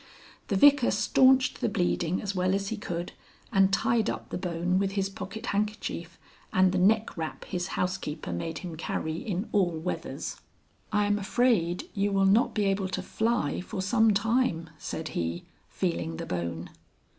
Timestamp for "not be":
12.25-12.65